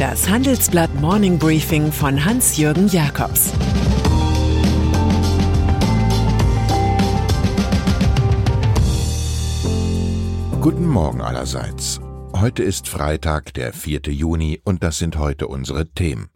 Das 0.00 0.30
Handelsblatt 0.30 0.94
Morning 0.94 1.38
Briefing 1.38 1.92
von 1.92 2.24
Hans-Jürgen 2.24 2.88
Jakobs 2.88 3.52
Guten 10.58 10.86
Morgen 10.86 11.20
allerseits. 11.20 12.00
Heute 12.34 12.62
ist 12.62 12.88
Freitag, 12.88 13.52
der 13.52 13.74
4. 13.74 14.00
Juni, 14.06 14.62
und 14.64 14.82
das 14.82 14.96
sind 14.96 15.18
heute 15.18 15.48
unsere 15.48 15.86
Themen. 15.90 16.30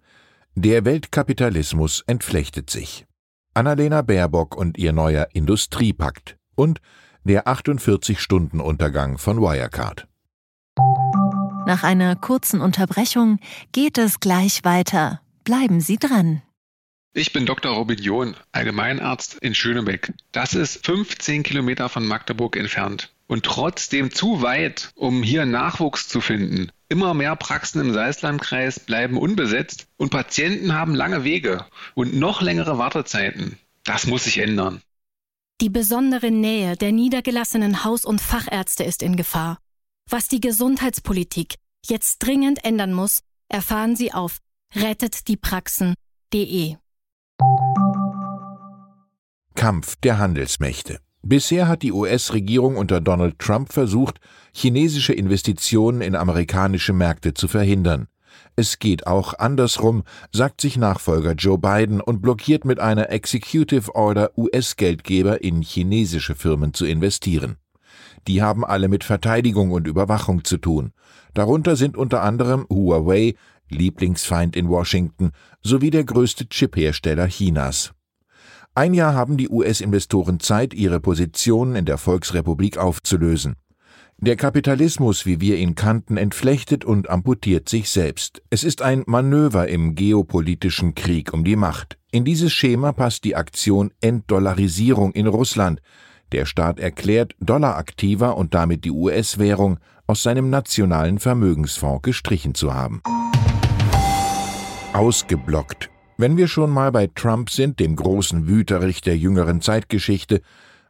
Der 0.54 0.84
Weltkapitalismus 0.84 2.04
entflechtet 2.06 2.68
sich. 2.68 3.06
Annalena 3.54 4.02
Baerbock 4.02 4.58
und 4.58 4.76
ihr 4.76 4.92
neuer 4.92 5.28
Industriepakt 5.32 6.36
und 6.54 6.82
der 7.24 7.46
48-Stunden-Untergang 7.46 9.16
von 9.16 9.40
Wirecard. 9.40 10.06
Nach 11.66 11.82
einer 11.82 12.14
kurzen 12.14 12.60
Unterbrechung 12.60 13.38
geht 13.72 13.96
es 13.96 14.20
gleich 14.20 14.64
weiter. 14.64 15.22
Bleiben 15.44 15.80
Sie 15.80 15.96
dran. 15.96 16.42
Ich 17.14 17.32
bin 17.32 17.46
Dr. 17.46 17.72
Robin 17.72 17.96
John, 17.96 18.36
Allgemeinarzt 18.52 19.38
in 19.40 19.54
Schönebeck. 19.54 20.12
Das 20.32 20.52
ist 20.52 20.84
15 20.84 21.42
Kilometer 21.42 21.88
von 21.88 22.06
Magdeburg 22.06 22.56
entfernt 22.56 23.14
und 23.28 23.44
trotzdem 23.44 24.10
zu 24.10 24.42
weit, 24.42 24.90
um 24.94 25.22
hier 25.22 25.46
Nachwuchs 25.46 26.06
zu 26.06 26.20
finden. 26.20 26.70
Immer 26.90 27.14
mehr 27.14 27.34
Praxen 27.34 27.80
im 27.80 27.94
Salzlandkreis 27.94 28.80
bleiben 28.80 29.16
unbesetzt 29.16 29.86
und 29.96 30.10
Patienten 30.10 30.74
haben 30.74 30.94
lange 30.94 31.24
Wege 31.24 31.64
und 31.94 32.14
noch 32.14 32.42
längere 32.42 32.76
Wartezeiten. 32.76 33.58
Das 33.84 34.06
muss 34.06 34.24
sich 34.24 34.38
ändern. 34.38 34.82
Die 35.62 35.70
besondere 35.70 36.30
Nähe 36.30 36.76
der 36.76 36.92
niedergelassenen 36.92 37.84
Haus- 37.84 38.04
und 38.04 38.20
Fachärzte 38.20 38.84
ist 38.84 39.02
in 39.02 39.16
Gefahr. 39.16 39.58
Was 40.10 40.28
die 40.28 40.40
Gesundheitspolitik 40.40 41.54
jetzt 41.86 42.18
dringend 42.18 42.62
ändern 42.64 42.92
muss, 42.92 43.20
erfahren 43.48 43.96
Sie 43.96 44.12
auf 44.12 44.40
rettetdiepraxen.de. 44.74 46.76
Kampf 49.54 49.96
der 49.96 50.18
Handelsmächte. 50.18 51.00
Bisher 51.22 51.68
hat 51.68 51.82
die 51.82 51.92
US-Regierung 51.92 52.76
unter 52.76 53.00
Donald 53.00 53.38
Trump 53.38 53.72
versucht, 53.72 54.20
chinesische 54.52 55.14
Investitionen 55.14 56.02
in 56.02 56.16
amerikanische 56.16 56.92
Märkte 56.92 57.32
zu 57.32 57.48
verhindern. 57.48 58.08
Es 58.56 58.78
geht 58.78 59.06
auch 59.06 59.32
andersrum, 59.38 60.02
sagt 60.32 60.60
sich 60.60 60.76
Nachfolger 60.76 61.32
Joe 61.32 61.56
Biden 61.56 62.02
und 62.02 62.20
blockiert 62.20 62.66
mit 62.66 62.78
einer 62.78 63.08
Executive 63.08 63.94
Order 63.94 64.36
US-Geldgeber 64.36 65.42
in 65.42 65.62
chinesische 65.62 66.34
Firmen 66.34 66.74
zu 66.74 66.84
investieren. 66.84 67.56
Die 68.26 68.42
haben 68.42 68.64
alle 68.64 68.88
mit 68.88 69.04
Verteidigung 69.04 69.70
und 69.70 69.86
Überwachung 69.86 70.44
zu 70.44 70.58
tun. 70.58 70.92
Darunter 71.34 71.76
sind 71.76 71.96
unter 71.96 72.22
anderem 72.22 72.66
Huawei, 72.70 73.34
Lieblingsfeind 73.68 74.56
in 74.56 74.68
Washington, 74.68 75.32
sowie 75.62 75.90
der 75.90 76.04
größte 76.04 76.48
Chiphersteller 76.48 77.28
Chinas. 77.28 77.92
Ein 78.74 78.94
Jahr 78.94 79.14
haben 79.14 79.36
die 79.36 79.48
US-Investoren 79.48 80.40
Zeit, 80.40 80.74
ihre 80.74 81.00
Positionen 81.00 81.76
in 81.76 81.84
der 81.84 81.98
Volksrepublik 81.98 82.76
aufzulösen. 82.76 83.54
Der 84.18 84.36
Kapitalismus, 84.36 85.26
wie 85.26 85.40
wir 85.40 85.58
ihn 85.58 85.74
kannten, 85.74 86.16
entflechtet 86.16 86.84
und 86.84 87.10
amputiert 87.10 87.68
sich 87.68 87.90
selbst. 87.90 88.42
Es 88.48 88.64
ist 88.64 88.80
ein 88.80 89.02
Manöver 89.06 89.68
im 89.68 89.94
geopolitischen 89.94 90.94
Krieg 90.94 91.32
um 91.32 91.44
die 91.44 91.56
Macht. 91.56 91.98
In 92.10 92.24
dieses 92.24 92.52
Schema 92.52 92.92
passt 92.92 93.24
die 93.24 93.36
Aktion 93.36 93.92
Entdollarisierung 94.00 95.12
in 95.12 95.26
Russland, 95.26 95.80
der 96.32 96.46
Staat 96.46 96.80
erklärt, 96.80 97.34
Dollaraktiver 97.40 98.36
und 98.36 98.54
damit 98.54 98.84
die 98.84 98.90
US-Währung 98.90 99.78
aus 100.06 100.22
seinem 100.22 100.50
nationalen 100.50 101.18
Vermögensfonds 101.18 102.02
gestrichen 102.02 102.54
zu 102.54 102.74
haben. 102.74 103.02
Ausgeblockt. 104.92 105.90
Wenn 106.16 106.36
wir 106.36 106.46
schon 106.46 106.70
mal 106.70 106.92
bei 106.92 107.08
Trump 107.08 107.50
sind, 107.50 107.80
dem 107.80 107.96
großen 107.96 108.46
Wüterich 108.46 109.00
der 109.00 109.16
jüngeren 109.16 109.60
Zeitgeschichte, 109.60 110.42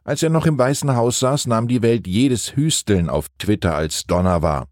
als 0.03 0.21
er 0.21 0.29
noch 0.29 0.45
im 0.45 0.57
Weißen 0.57 0.95
Haus 0.95 1.19
saß, 1.19 1.47
nahm 1.47 1.67
die 1.67 1.81
Welt 1.81 2.05
jedes 2.05 2.55
Hüsteln 2.55 3.09
auf 3.09 3.27
Twitter 3.39 3.73
als 3.73 4.05
Donner 4.05 4.43
wahr. 4.43 4.67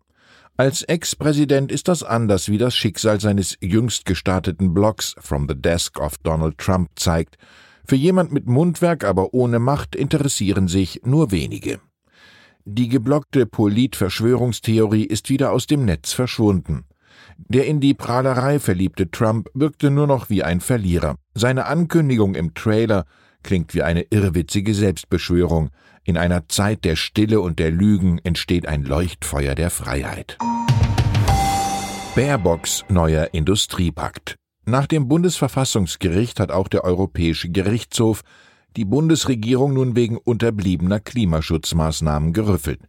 Als 0.56 0.84
Ex-Präsident 0.84 1.72
ist 1.72 1.88
das 1.88 2.03
anders, 2.03 2.50
wie 2.50 2.59
das 2.59 2.75
Schicksal 2.75 3.19
seines 3.19 3.57
jüngst 3.59 4.06
gestarteten 4.06 4.75
Blogs 4.75 5.16
From 5.18 5.47
the 5.50 5.59
Desk 5.59 6.00
of 6.00 6.19
Donald 6.19 6.59
Trump 6.59 6.91
zeigt, 6.95 7.40
für 7.85 7.95
jemand 7.95 8.31
mit 8.31 8.47
Mundwerk, 8.47 9.03
aber 9.03 9.33
ohne 9.33 9.59
Macht 9.59 9.95
interessieren 9.95 10.67
sich 10.67 11.01
nur 11.03 11.31
wenige. 11.31 11.79
Die 12.66 12.88
geblockte 12.88 13.45
Polit-Verschwörungstheorie 13.45 15.03
ist 15.03 15.29
wieder 15.29 15.51
aus 15.51 15.67
dem 15.67 15.83
Netz 15.85 16.13
verschwunden. 16.13 16.85
Der 17.38 17.66
in 17.66 17.79
die 17.79 17.94
Prahlerei 17.94 18.59
verliebte 18.59 19.11
Trump 19.11 19.49
wirkte 19.53 19.91
nur 19.91 20.07
noch 20.07 20.29
wie 20.29 20.44
ein 20.44 20.61
Verlierer. 20.61 21.16
Seine 21.33 21.66
Ankündigung 21.66 22.35
im 22.35 22.53
Trailer 22.53 23.05
klingt 23.44 23.73
wie 23.73 23.83
eine 23.83 24.03
irrwitzige 24.09 24.73
Selbstbeschwörung. 24.73 25.69
In 26.05 26.17
einer 26.17 26.47
Zeit 26.47 26.85
der 26.85 26.95
Stille 26.95 27.41
und 27.41 27.59
der 27.59 27.71
Lügen 27.71 28.19
entsteht 28.19 28.65
ein 28.65 28.83
Leuchtfeuer 28.83 29.55
der 29.55 29.69
Freiheit. 29.69 30.38
Baerbocks 32.15 32.85
neuer 32.89 33.29
Industriepakt. 33.33 34.38
Nach 34.66 34.88
dem 34.88 35.09
Bundesverfassungsgericht 35.09 36.40
hat 36.40 36.51
auch 36.51 36.69
der 36.69 36.85
Europäische 36.85 37.50
Gerichtshof 37.50 38.22
die 38.78 38.85
Bundesregierung 38.85 39.74
nun 39.74 39.96
wegen 39.96 40.18
unterbliebener 40.18 41.01
Klimaschutzmaßnahmen 41.01 42.31
gerüffelt. 42.31 42.79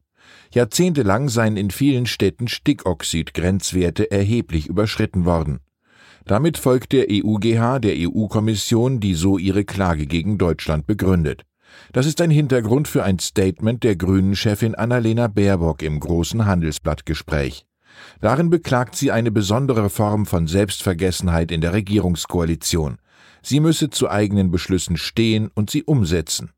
Jahrzehntelang 0.53 1.29
seien 1.29 1.57
in 1.57 1.71
vielen 1.71 2.07
Städten 2.07 2.47
Stickoxid-Grenzwerte 2.47 4.11
erheblich 4.11 4.69
überschritten 4.69 5.25
worden. 5.25 5.59
Damit 6.25 6.59
folgt 6.59 6.93
der 6.93 7.07
EUGH 7.11 7.81
der 7.81 7.95
EU-Kommission, 7.99 9.01
die 9.01 9.15
so 9.15 9.37
ihre 9.37 9.65
Klage 9.65 10.07
gegen 10.07 10.39
Deutschland 10.39 10.87
begründet. 10.87 11.43
Das 11.93 12.07
ist 12.07 12.21
ein 12.21 12.31
Hintergrund 12.31 12.87
für 12.87 13.03
ein 13.03 13.19
Statement 13.19 13.83
der 13.83 13.97
Grünen-Chefin 13.97 14.77
Annalena 14.77 15.27
Baerbock 15.27 15.83
im 15.83 15.99
großen 15.99 16.47
Handelsblattgespräch. 16.47 17.67
Darin 18.21 18.51
beklagt 18.51 18.97
sie 18.97 19.11
eine 19.11 19.31
besondere 19.31 19.91
Form 19.91 20.27
von 20.27 20.47
Selbstvergessenheit 20.47 21.51
in 21.51 21.61
der 21.61 21.73
Regierungskoalition. 21.73 22.99
Sie 23.43 23.61
müsse 23.61 23.91
zu 23.91 24.11
eigenen 24.11 24.51
Beschlüssen 24.51 24.97
stehen 24.97 25.51
und 25.55 25.71
sie 25.71 25.85
umsetzen. 25.85 26.53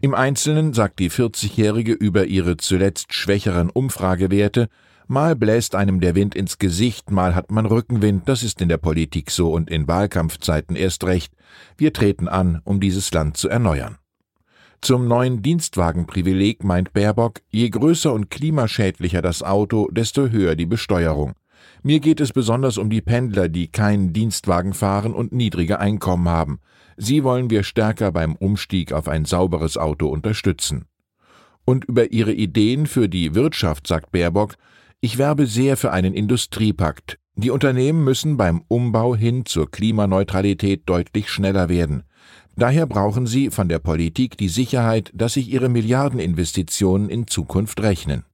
Im 0.00 0.14
Einzelnen 0.14 0.72
sagt 0.72 1.00
die 1.00 1.10
40-Jährige 1.10 1.92
über 1.92 2.26
ihre 2.26 2.56
zuletzt 2.56 3.12
schwächeren 3.12 3.70
Umfragewerte, 3.70 4.68
mal 5.06 5.36
bläst 5.36 5.74
einem 5.74 6.00
der 6.00 6.14
Wind 6.14 6.34
ins 6.34 6.58
Gesicht, 6.58 7.10
mal 7.10 7.34
hat 7.34 7.50
man 7.50 7.66
Rückenwind, 7.66 8.28
das 8.28 8.42
ist 8.42 8.60
in 8.62 8.68
der 8.68 8.78
Politik 8.78 9.30
so 9.30 9.52
und 9.52 9.68
in 9.68 9.88
Wahlkampfzeiten 9.88 10.76
erst 10.76 11.04
recht. 11.04 11.32
Wir 11.76 11.92
treten 11.92 12.28
an, 12.28 12.60
um 12.64 12.80
dieses 12.80 13.12
Land 13.12 13.36
zu 13.36 13.48
erneuern. 13.48 13.98
Zum 14.84 15.06
neuen 15.06 15.42
Dienstwagenprivileg 15.42 16.64
meint 16.64 16.92
Baerbock, 16.92 17.40
je 17.50 17.70
größer 17.70 18.12
und 18.12 18.30
klimaschädlicher 18.30 19.22
das 19.22 19.44
Auto, 19.44 19.88
desto 19.92 20.30
höher 20.30 20.56
die 20.56 20.66
Besteuerung. 20.66 21.34
Mir 21.84 22.00
geht 22.00 22.20
es 22.20 22.32
besonders 22.32 22.78
um 22.78 22.90
die 22.90 23.00
Pendler, 23.00 23.48
die 23.48 23.68
keinen 23.68 24.12
Dienstwagen 24.12 24.74
fahren 24.74 25.14
und 25.14 25.32
niedrige 25.32 25.78
Einkommen 25.78 26.28
haben. 26.28 26.58
Sie 26.96 27.22
wollen 27.22 27.48
wir 27.48 27.62
stärker 27.62 28.10
beim 28.10 28.34
Umstieg 28.34 28.92
auf 28.92 29.06
ein 29.06 29.24
sauberes 29.24 29.76
Auto 29.76 30.08
unterstützen. 30.08 30.86
Und 31.64 31.84
über 31.84 32.10
ihre 32.10 32.32
Ideen 32.32 32.86
für 32.88 33.08
die 33.08 33.36
Wirtschaft 33.36 33.86
sagt 33.86 34.10
Baerbock, 34.10 34.56
ich 35.00 35.16
werbe 35.16 35.46
sehr 35.46 35.76
für 35.76 35.92
einen 35.92 36.12
Industriepakt. 36.12 37.20
Die 37.36 37.50
Unternehmen 37.50 38.02
müssen 38.02 38.36
beim 38.36 38.64
Umbau 38.66 39.14
hin 39.14 39.46
zur 39.46 39.70
Klimaneutralität 39.70 40.82
deutlich 40.86 41.30
schneller 41.30 41.68
werden. 41.68 42.02
Daher 42.56 42.86
brauchen 42.86 43.26
sie 43.26 43.50
von 43.50 43.68
der 43.68 43.78
Politik 43.78 44.36
die 44.36 44.48
Sicherheit, 44.48 45.10
dass 45.14 45.34
sich 45.34 45.48
ihre 45.48 45.68
Milliardeninvestitionen 45.68 47.08
in 47.08 47.26
Zukunft 47.26 47.80
rechnen. 47.80 48.24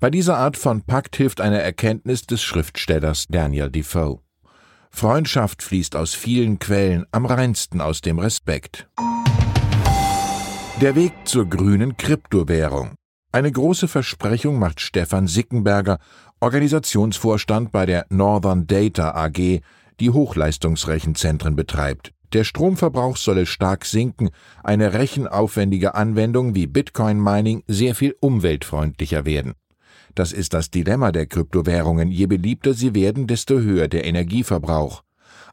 Bei 0.00 0.10
dieser 0.10 0.36
Art 0.36 0.56
von 0.56 0.82
Pakt 0.82 1.16
hilft 1.16 1.40
eine 1.40 1.62
Erkenntnis 1.62 2.26
des 2.26 2.42
Schriftstellers 2.42 3.26
Daniel 3.28 3.70
Defoe. 3.70 4.20
Freundschaft 4.90 5.62
fließt 5.62 5.96
aus 5.96 6.14
vielen 6.14 6.58
Quellen, 6.58 7.06
am 7.12 7.26
reinsten 7.26 7.80
aus 7.80 8.00
dem 8.00 8.18
Respekt. 8.18 8.88
Der 10.80 10.94
Weg 10.94 11.12
zur 11.24 11.48
grünen 11.48 11.96
Kryptowährung. 11.96 12.94
Eine 13.32 13.52
große 13.52 13.88
Versprechung 13.88 14.58
macht 14.58 14.80
Stefan 14.80 15.26
Sickenberger, 15.26 15.98
Organisationsvorstand 16.40 17.72
bei 17.72 17.86
der 17.86 18.06
Northern 18.10 18.66
Data 18.66 19.14
AG, 19.14 19.60
die 20.00 20.10
Hochleistungsrechenzentren 20.10 21.56
betreibt. 21.56 22.12
Der 22.36 22.44
Stromverbrauch 22.44 23.16
solle 23.16 23.46
stark 23.46 23.86
sinken, 23.86 24.28
eine 24.62 24.92
rechenaufwendige 24.92 25.94
Anwendung 25.94 26.54
wie 26.54 26.66
Bitcoin 26.66 27.18
Mining 27.18 27.62
sehr 27.66 27.94
viel 27.94 28.14
umweltfreundlicher 28.20 29.24
werden. 29.24 29.54
Das 30.14 30.34
ist 30.34 30.52
das 30.52 30.70
Dilemma 30.70 31.12
der 31.12 31.24
Kryptowährungen. 31.24 32.10
Je 32.10 32.26
beliebter 32.26 32.74
sie 32.74 32.94
werden, 32.94 33.26
desto 33.26 33.60
höher 33.60 33.88
der 33.88 34.04
Energieverbrauch. 34.04 35.02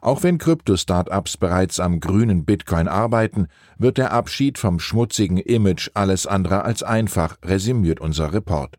Auch 0.01 0.23
wenn 0.23 0.37
Krypto-Startups 0.37 1.37
bereits 1.37 1.79
am 1.79 2.01
grünen 2.01 2.43
Bitcoin 2.43 2.89
arbeiten, 2.89 3.47
wird 3.77 3.97
der 3.97 4.11
Abschied 4.11 4.57
vom 4.57 4.81
schmutzigen 4.81 5.37
Image 5.37 5.89
alles 5.93 6.27
andere 6.27 6.65
als 6.65 6.83
einfach, 6.83 7.37
resümiert 7.45 8.01
unser 8.01 8.33
Report. 8.33 8.75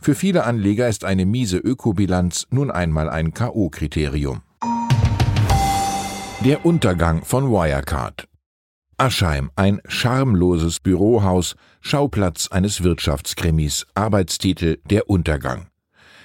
Für 0.00 0.14
viele 0.14 0.44
Anleger 0.44 0.88
ist 0.88 1.04
eine 1.04 1.26
miese 1.26 1.58
Ökobilanz 1.58 2.46
nun 2.48 2.70
einmal 2.70 3.10
ein 3.10 3.34
K.O.-Kriterium. 3.34 4.43
Der 6.44 6.66
Untergang 6.66 7.24
von 7.24 7.50
Wirecard. 7.50 8.28
Aschheim, 8.98 9.50
ein 9.56 9.80
schamloses 9.88 10.78
Bürohaus, 10.78 11.56
Schauplatz 11.80 12.48
eines 12.48 12.82
Wirtschaftskrimis, 12.82 13.86
Arbeitstitel 13.94 14.76
Der 14.84 15.08
Untergang. 15.08 15.68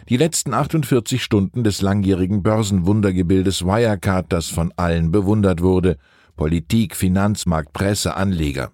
Die 0.09 0.17
letzten 0.17 0.53
48 0.53 1.23
Stunden 1.23 1.63
des 1.63 1.81
langjährigen 1.81 2.43
Börsenwundergebildes 2.43 3.63
Wirecard, 3.63 4.25
das 4.33 4.47
von 4.47 4.73
allen 4.75 5.11
bewundert 5.11 5.61
wurde, 5.61 5.95
Politik, 6.35 6.97
Finanzmarkt, 6.97 7.71
Presse, 7.71 8.17
Anleger. 8.17 8.73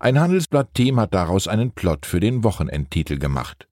Ein 0.00 0.18
Handelsblatt-Team 0.18 0.98
hat 0.98 1.12
daraus 1.12 1.46
einen 1.46 1.72
Plot 1.72 2.06
für 2.06 2.20
den 2.20 2.42
Wochenendtitel 2.42 3.18
gemacht. 3.18 3.68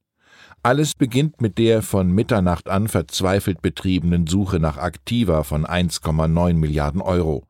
Alles 0.66 0.94
beginnt 0.94 1.42
mit 1.42 1.58
der 1.58 1.82
von 1.82 2.10
Mitternacht 2.10 2.70
an 2.70 2.88
verzweifelt 2.88 3.60
betriebenen 3.60 4.26
Suche 4.26 4.58
nach 4.58 4.78
Aktiva 4.78 5.42
von 5.42 5.66
1,9 5.66 6.54
Milliarden 6.54 7.02
Euro. 7.02 7.44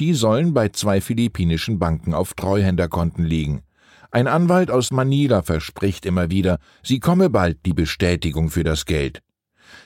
Die 0.00 0.14
sollen 0.14 0.54
bei 0.54 0.70
zwei 0.70 1.02
philippinischen 1.02 1.78
Banken 1.78 2.14
auf 2.14 2.32
Treuhänderkonten 2.32 3.22
liegen. 3.22 3.64
Ein 4.10 4.26
Anwalt 4.26 4.70
aus 4.70 4.92
Manila 4.92 5.42
verspricht 5.42 6.06
immer 6.06 6.30
wieder, 6.30 6.56
sie 6.82 7.00
komme 7.00 7.28
bald 7.28 7.58
die 7.66 7.74
Bestätigung 7.74 8.48
für 8.48 8.64
das 8.64 8.86
Geld. 8.86 9.20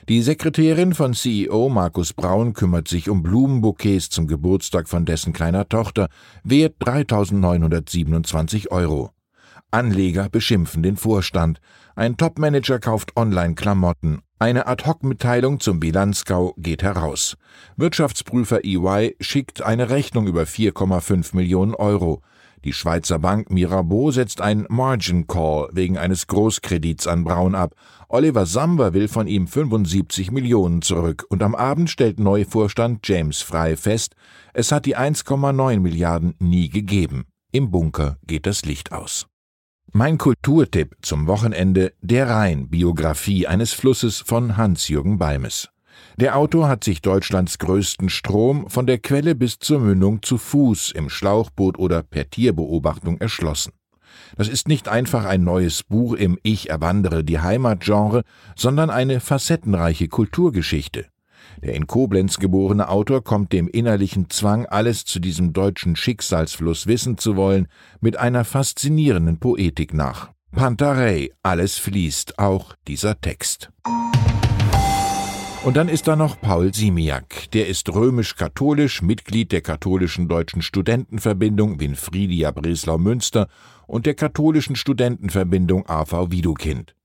Die 0.07 0.21
Sekretärin 0.21 0.93
von 0.93 1.13
CEO 1.13 1.67
Markus 1.67 2.13
Braun 2.13 2.53
kümmert 2.53 2.87
sich 2.87 3.09
um 3.09 3.23
Blumenbouquets 3.23 4.09
zum 4.09 4.25
Geburtstag 4.25 4.87
von 4.87 5.03
dessen 5.03 5.33
kleiner 5.33 5.67
Tochter, 5.67 6.07
wert 6.45 6.75
3.927 6.79 8.71
Euro. 8.71 9.11
Anleger 9.71 10.29
beschimpfen 10.29 10.83
den 10.83 10.97
Vorstand. 10.97 11.59
Ein 11.95 12.17
Topmanager 12.17 12.79
kauft 12.79 13.15
Online-Klamotten. 13.15 14.21
Eine 14.39 14.67
Ad-Hoc-Mitteilung 14.67 15.59
zum 15.59 15.79
Bilanzgau 15.79 16.53
geht 16.57 16.81
heraus. 16.81 17.37
Wirtschaftsprüfer 17.75 18.63
EY 18.63 19.15
schickt 19.19 19.61
eine 19.61 19.89
Rechnung 19.89 20.27
über 20.27 20.43
4,5 20.43 21.35
Millionen 21.35 21.75
Euro. 21.75 22.21
Die 22.65 22.73
Schweizer 22.73 23.19
Bank 23.19 23.51
Mirabeau 23.51 24.11
setzt 24.11 24.41
ein 24.41 24.65
Margin 24.69 25.27
Call 25.27 25.69
wegen 25.71 25.97
eines 25.97 26.27
Großkredits 26.27 27.07
an 27.07 27.23
Braun 27.23 27.55
ab. 27.55 27.73
Oliver 28.09 28.45
Samba 28.45 28.93
will 28.93 29.07
von 29.07 29.27
ihm 29.27 29.47
75 29.47 30.31
Millionen 30.31 30.81
zurück 30.81 31.25
und 31.29 31.41
am 31.41 31.55
Abend 31.55 31.89
stellt 31.89 32.19
Neuvorstand 32.19 33.07
James 33.07 33.41
Fry 33.41 33.77
fest, 33.77 34.15
es 34.53 34.71
hat 34.71 34.85
die 34.85 34.97
1,9 34.97 35.79
Milliarden 35.79 36.35
nie 36.39 36.69
gegeben. 36.69 37.25
Im 37.51 37.71
Bunker 37.71 38.17
geht 38.27 38.45
das 38.45 38.65
Licht 38.65 38.91
aus. 38.91 39.28
Mein 39.91 40.19
Kulturtipp 40.19 40.97
zum 41.01 41.25
Wochenende 41.25 41.93
Der 42.01 42.29
Rhein, 42.29 42.69
Biografie 42.69 43.47
eines 43.47 43.73
Flusses 43.73 44.19
von 44.19 44.55
Hans-Jürgen 44.55 45.17
Balmes. 45.17 45.69
Der 46.15 46.37
Autor 46.37 46.69
hat 46.69 46.83
sich 46.83 47.01
Deutschlands 47.01 47.57
größten 47.57 48.09
Strom 48.09 48.69
von 48.69 48.85
der 48.85 48.99
Quelle 48.99 49.33
bis 49.33 49.57
zur 49.57 49.79
Mündung 49.79 50.21
zu 50.21 50.37
Fuß, 50.37 50.91
im 50.91 51.09
Schlauchboot 51.09 51.79
oder 51.79 52.03
per 52.03 52.29
Tierbeobachtung 52.29 53.19
erschlossen. 53.19 53.73
Das 54.37 54.47
ist 54.47 54.67
nicht 54.67 54.87
einfach 54.87 55.25
ein 55.25 55.43
neues 55.43 55.81
Buch 55.81 56.13
im 56.13 56.37
Ich 56.43 56.69
erwandere 56.69 57.23
die 57.23 57.39
Heimatgenre, 57.39 58.21
sondern 58.55 58.91
eine 58.91 59.19
facettenreiche 59.19 60.07
Kulturgeschichte. 60.07 61.07
Der 61.63 61.75
in 61.75 61.87
Koblenz 61.87 62.37
geborene 62.37 62.89
Autor 62.89 63.23
kommt 63.23 63.53
dem 63.53 63.67
innerlichen 63.67 64.29
Zwang, 64.29 64.65
alles 64.65 65.05
zu 65.05 65.19
diesem 65.19 65.53
deutschen 65.53 65.95
Schicksalsfluss 65.95 66.87
wissen 66.87 67.17
zu 67.17 67.35
wollen, 67.35 67.67
mit 68.01 68.17
einer 68.17 68.45
faszinierenden 68.45 69.39
Poetik 69.39 69.93
nach. 69.93 70.31
Pantarei, 70.51 71.29
alles 71.43 71.77
fließt, 71.77 72.39
auch 72.39 72.73
dieser 72.87 73.19
Text. 73.21 73.71
Und 75.65 75.75
dann 75.75 75.89
ist 75.89 76.07
da 76.07 76.15
noch 76.15 76.39
Paul 76.39 76.73
Simiak. 76.73 77.51
Der 77.51 77.67
ist 77.67 77.93
römisch-katholisch, 77.93 79.01
Mitglied 79.01 79.51
der 79.51 79.61
katholischen 79.61 80.29
deutschen 80.29 80.61
Studentenverbindung 80.61 81.81
Winfriedia 81.81 82.51
Breslau-Münster 82.51 83.49
und 83.85 84.05
der 84.05 84.13
katholischen 84.13 84.77
Studentenverbindung 84.77 85.85
AV 85.87 86.31
Widukind. 86.31 86.95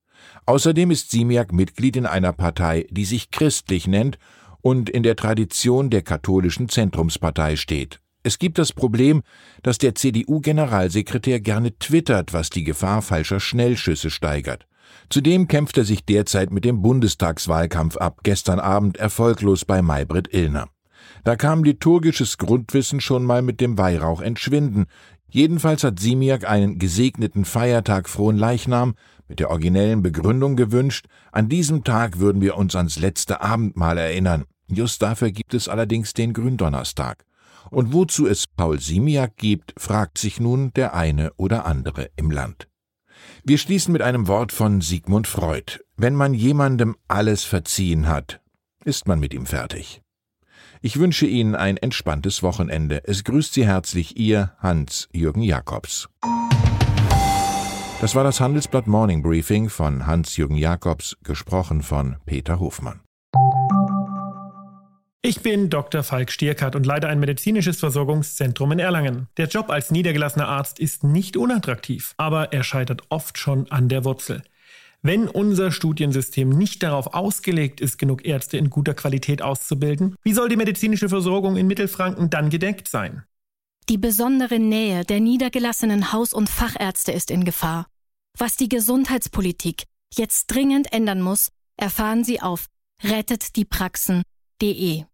Außerdem 0.47 0.91
ist 0.91 1.11
Simiak 1.11 1.53
Mitglied 1.53 1.97
in 1.97 2.07
einer 2.07 2.33
Partei, 2.33 2.87
die 2.91 3.05
sich 3.05 3.31
christlich 3.31 3.87
nennt 3.87 4.19
und 4.61 4.89
in 4.89 5.03
der 5.03 5.17
Tradition 5.17 5.91
der 5.91 6.03
katholischen 6.03 6.69
Zentrumspartei 6.69 7.57
steht. 7.57 8.01
Es 8.23 8.39
gibt 8.39 8.59
das 8.59 8.73
Problem, 8.73 9.23
dass 9.63 9.77
der 9.77 9.95
CDU-Generalsekretär 9.95 11.41
gerne 11.41 11.79
twittert, 11.79 12.33
was 12.33 12.49
die 12.49 12.65
Gefahr 12.65 13.03
falscher 13.03 13.39
Schnellschüsse 13.39 14.09
steigert. 14.11 14.67
Zudem 15.11 15.49
kämpft 15.49 15.77
er 15.77 15.85
sich 15.85 16.05
derzeit 16.07 16.51
mit 16.51 16.65
dem 16.65 16.81
Bundestagswahlkampf 16.81 17.99
ab, 17.99 18.21
gestern 18.23 18.61
Abend 18.61 18.97
erfolglos 18.97 19.67
bei 19.67 19.83
Maybrit 19.83 20.33
Illner. 20.33 20.69
Da 21.25 21.37
kam 21.37 21.65
liturgisches 21.65 22.39
Grundwissen 22.39 23.01
schon 23.01 23.25
mal 23.25 23.43
mit 23.43 23.61
dem 23.61 23.77
Weihrauch 23.77 24.23
entschwinden. 24.23 24.87
Jedenfalls 25.29 25.85
hat 25.85 26.01
Simiak 26.01 26.49
einen 26.49 26.79
gesegneten 26.79 27.45
Feiertag 27.45 28.09
frohen 28.09 28.39
Leichnam 28.39 28.95
mit 29.29 29.41
der 29.41 29.51
originellen 29.51 30.03
Begründung 30.03 30.57
gewünscht, 30.57 31.07
an 31.33 31.49
diesem 31.49 31.85
Tag 31.85 32.19
würden 32.19 32.43
wir 32.43 32.57
uns 32.57 32.75
ans 32.77 32.99
letzte 32.99 33.41
Abendmahl 33.41 33.99
erinnern. 33.99 34.45
Just 34.69 35.03
dafür 35.03 35.31
gibt 35.31 35.55
es 35.55 35.69
allerdings 35.69 36.15
den 36.15 36.33
Gründonnerstag. 36.33 37.25
Und 37.71 37.93
wozu 37.93 38.27
es 38.27 38.47
Paul 38.47 38.81
Simiak 38.81 39.37
gibt, 39.37 39.75
fragt 39.77 40.19
sich 40.19 40.41
nun 40.41 40.73
der 40.75 40.95
eine 40.95 41.33
oder 41.37 41.65
andere 41.67 42.11
im 42.17 42.31
Land. 42.31 42.69
Wir 43.45 43.59
schließen 43.59 43.93
mit 43.93 44.03
einem 44.03 44.27
Wort 44.29 44.53
von 44.53 44.81
Sigmund 44.81 45.27
Freud. 45.27 45.81
Wenn 45.97 46.15
man 46.15 46.35
jemandem 46.35 46.97
alles 47.09 47.45
verziehen 47.45 48.09
hat, 48.09 48.41
ist 48.85 49.07
man 49.07 49.21
mit 49.21 49.35
ihm 49.35 49.47
fertig. 49.47 50.03
Ich 50.83 50.99
wünsche 50.99 51.27
Ihnen 51.27 51.55
ein 51.55 51.79
entspanntes 51.79 52.43
Wochenende. 52.43 53.03
Es 53.05 53.25
grüßt 53.25 53.55
Sie 53.55 53.67
herzlich 53.67 54.19
Ihr 54.19 54.53
Hans-Jürgen 54.59 55.43
Jakobs. 55.43 56.09
Das 58.05 58.15
war 58.15 58.23
das 58.23 58.39
Handelsblatt 58.39 58.87
Morning 58.87 59.23
Briefing 59.23 59.71
von 59.71 60.07
Hans-Jürgen 60.07 60.57
Jakobs, 60.57 61.17
gesprochen 61.25 61.81
von 61.81 62.17
Peter 62.27 62.61
Hofmann. 62.61 63.01
Ich 65.23 65.41
bin 65.41 65.71
Dr. 65.71 66.03
Falk 66.03 66.31
Stierkart 66.31 66.77
und 66.77 66.85
leite 66.85 67.09
ein 67.09 67.19
medizinisches 67.19 67.81
Versorgungszentrum 67.81 68.73
in 68.73 68.79
Erlangen. 68.79 69.29
Der 69.39 69.47
Job 69.47 69.71
als 69.71 69.91
niedergelassener 69.91 70.47
Arzt 70.47 70.81
ist 70.81 71.03
nicht 71.03 71.39
unattraktiv, 71.39 72.13
aber 72.19 72.53
er 72.53 72.63
scheitert 72.63 73.05
oft 73.09 73.39
schon 73.39 73.71
an 73.71 73.89
der 73.89 74.05
Wurzel. 74.05 74.43
Wenn 75.01 75.27
unser 75.27 75.73
Studiensystem 75.73 76.51
nicht 76.51 76.83
darauf 76.83 77.15
ausgelegt 77.15 77.81
ist, 77.81 77.97
genug 77.97 78.27
Ärzte 78.27 78.59
in 78.59 78.69
guter 78.69 78.93
Qualität 78.93 79.41
auszubilden, 79.41 80.15
wie 80.23 80.35
soll 80.35 80.51
die 80.51 80.57
medizinische 80.57 81.09
Versorgung 81.09 81.57
in 81.57 81.67
Mittelfranken 81.67 82.29
dann 82.29 82.51
gedeckt 82.51 82.87
sein? 82.87 83.23
Die 83.89 83.99
besondere 83.99 84.59
Nähe 84.59 85.05
der 85.05 85.21
niedergelassenen 85.21 86.13
Haus- 86.13 86.35
und 86.35 86.51
Fachärzte 86.51 87.13
ist 87.13 87.31
in 87.31 87.45
Gefahr. 87.45 87.87
Was 88.37 88.57
die 88.57 88.69
Gesundheitspolitik 88.69 89.85
jetzt 90.13 90.49
dringend 90.49 90.93
ändern 90.93 91.23
muss, 91.23 91.53
erfahren 91.77 92.25
Sie 92.25 92.43
auf 92.43 92.67
rettetdiepraxen.de. 93.03 95.05